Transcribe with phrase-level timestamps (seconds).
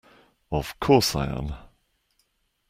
[0.51, 1.53] Of course I am!